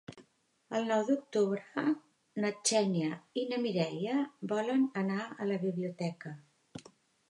[0.77, 1.83] El nou d'octubre
[2.45, 3.13] na Xènia
[3.43, 4.19] i na Mireia
[4.57, 6.39] volen anar a la biblioteca.